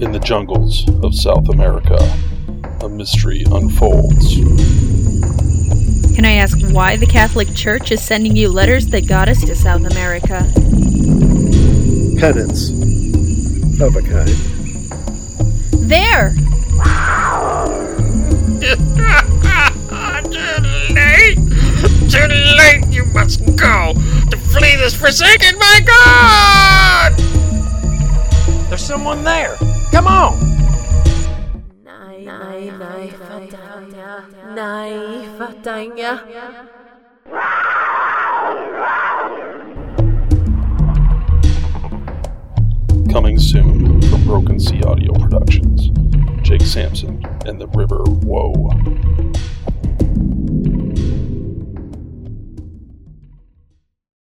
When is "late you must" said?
22.58-23.46